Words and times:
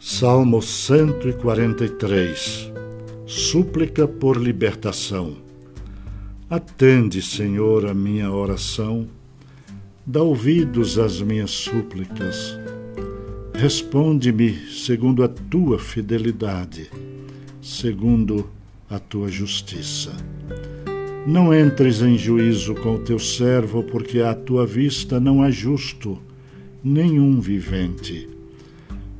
Salmo 0.00 0.62
143 0.62 2.72
Súplica 3.26 4.06
por 4.06 4.36
libertação. 4.36 5.38
Atende, 6.48 7.20
Senhor, 7.20 7.84
a 7.84 7.92
minha 7.92 8.30
oração, 8.30 9.08
dá 10.06 10.22
ouvidos 10.22 11.00
às 11.00 11.20
minhas 11.20 11.50
súplicas. 11.50 12.56
Responde-me 13.52 14.54
segundo 14.70 15.24
a 15.24 15.28
tua 15.28 15.80
fidelidade, 15.80 16.88
segundo 17.60 18.48
a 18.88 19.00
tua 19.00 19.28
justiça. 19.28 20.12
Não 21.26 21.52
entres 21.52 22.02
em 22.02 22.16
juízo 22.16 22.76
com 22.76 22.94
o 22.94 23.00
teu 23.00 23.18
servo, 23.18 23.82
porque 23.82 24.20
à 24.20 24.32
tua 24.32 24.64
vista 24.64 25.18
não 25.18 25.42
há 25.42 25.50
justo, 25.50 26.22
nenhum 26.84 27.40
vivente 27.40 28.37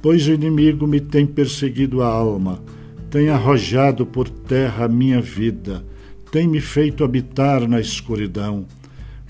pois 0.00 0.26
o 0.28 0.32
inimigo 0.32 0.86
me 0.86 1.00
tem 1.00 1.26
perseguido 1.26 2.02
a 2.02 2.06
alma, 2.06 2.62
tem 3.10 3.28
arrojado 3.28 4.06
por 4.06 4.28
terra 4.28 4.84
a 4.84 4.88
minha 4.88 5.20
vida, 5.20 5.84
tem 6.30 6.46
me 6.46 6.60
feito 6.60 7.04
habitar 7.04 7.66
na 7.66 7.80
escuridão, 7.80 8.66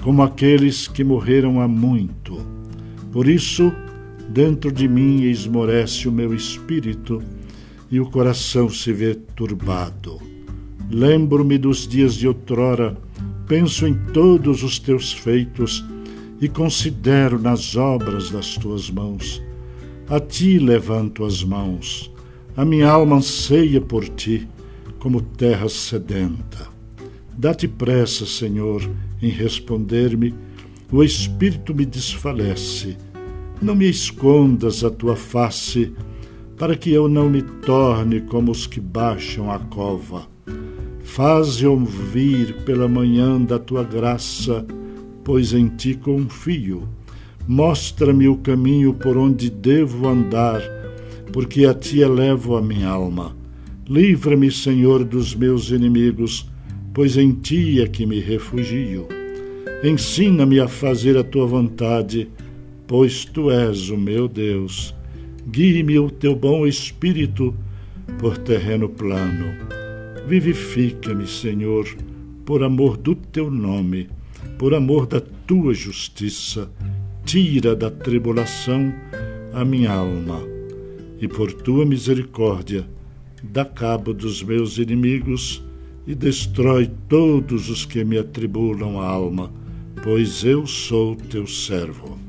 como 0.03 0.23
aqueles 0.23 0.89
que 0.89 1.05
morreram 1.05 1.61
há 1.61 1.69
muito. 1.69 2.45
Por 3.13 3.29
isso, 3.29 3.73
dentro 4.29 4.71
de 4.71 4.87
mim 4.89 5.23
esmorece 5.23 6.09
o 6.09 6.13
meu 6.13 6.35
espírito 6.35 7.23
e 7.91 8.01
o 8.01 8.11
coração 8.11 8.69
se 8.69 8.93
vê 8.93 9.15
turbado. 9.15 10.21
Lembro-me 10.91 11.57
dos 11.59 11.87
dias 11.87 12.15
de 12.15 12.27
outrora, 12.27 12.97
penso 13.47 13.87
em 13.87 13.95
todos 14.13 14.63
os 14.63 14.79
teus 14.79 15.13
feitos 15.13 15.85
e 16.41 16.49
considero 16.49 17.39
nas 17.39 17.77
obras 17.77 18.31
das 18.31 18.57
tuas 18.57 18.91
mãos. 18.91 19.43
A 20.11 20.19
ti 20.19 20.59
levanto 20.59 21.23
as 21.23 21.45
mãos, 21.45 22.11
a 22.57 22.65
minha 22.65 22.89
alma 22.89 23.17
anseia 23.17 23.79
por 23.79 24.09
ti, 24.09 24.49
como 24.99 25.21
terra 25.21 25.69
sedenta. 25.69 26.67
Dá-te 27.37 27.69
pressa, 27.69 28.25
Senhor, 28.25 28.89
em 29.21 29.29
responder-me, 29.29 30.35
o 30.91 31.05
espírito 31.05 31.75
me 31.75 31.85
desfalece. 31.85 32.97
Não 33.61 33.75
me 33.75 33.87
escondas 33.87 34.83
a 34.83 34.89
tua 34.89 35.15
face, 35.15 35.93
para 36.57 36.75
que 36.75 36.91
eu 36.91 37.07
não 37.07 37.29
me 37.29 37.43
torne 37.43 38.23
como 38.23 38.51
os 38.51 38.67
que 38.67 38.81
baixam 38.81 39.51
a 39.51 39.59
cova. 39.59 40.27
Faze 41.01 41.67
ouvir 41.67 42.65
pela 42.65 42.89
manhã 42.89 43.39
da 43.39 43.59
tua 43.59 43.85
graça, 43.85 44.67
pois 45.23 45.53
em 45.53 45.69
ti 45.69 45.95
confio 45.95 46.89
Mostra-me 47.51 48.29
o 48.29 48.37
caminho 48.37 48.93
por 48.93 49.17
onde 49.17 49.49
devo 49.49 50.07
andar, 50.07 50.61
porque 51.33 51.65
a 51.65 51.73
ti 51.73 52.03
elevo 52.03 52.59
a 52.59 52.61
minha 52.61 52.91
alma. 52.91 53.35
Livra-me, 53.89 54.53
Senhor, 54.53 55.03
dos 55.03 55.35
meus 55.35 55.71
inimigos, 55.71 56.47
pois 56.93 57.17
em 57.17 57.33
ti 57.33 57.81
é 57.81 57.87
que 57.87 58.05
me 58.05 58.21
refugio. 58.21 59.09
Ensina-me 59.83 60.61
a 60.61 60.69
fazer 60.69 61.17
a 61.17 61.25
tua 61.25 61.47
vontade, 61.47 62.29
pois 62.87 63.25
tu 63.25 63.51
és 63.51 63.89
o 63.89 63.97
meu 63.97 64.29
Deus. 64.29 64.95
Guie-me 65.51 65.99
o 65.99 66.11
teu 66.11 66.37
bom 66.37 66.67
espírito 66.67 67.55
por 68.19 68.37
terreno 68.37 68.91
plano. 68.91 69.47
Vivifica-me, 70.27 71.27
Senhor, 71.27 71.89
por 72.45 72.63
amor 72.63 72.99
do 72.99 73.15
teu 73.15 73.51
nome, 73.51 74.07
por 74.59 74.75
amor 74.75 75.07
da 75.07 75.23
tua 75.47 75.73
justiça 75.73 76.71
tira 77.29 77.77
da 77.77 77.91
tribulação 77.91 78.91
a 79.53 79.63
minha 79.63 79.93
alma, 79.93 80.41
e 81.21 81.29
por 81.29 81.53
tua 81.53 81.85
misericórdia, 81.85 82.89
dá 83.43 83.67
cabo 83.67 84.15
dos 84.15 84.43
meus 84.43 84.79
inimigos 84.79 85.63
e 86.07 86.15
destrói 86.15 86.91
todos 87.07 87.69
os 87.69 87.85
que 87.85 88.03
me 88.03 88.17
atribulam 88.17 88.99
a 88.99 89.07
alma, 89.07 89.53
pois 90.03 90.43
eu 90.43 90.67
sou 90.67 91.17
teu 91.17 91.47
servo. 91.47 92.28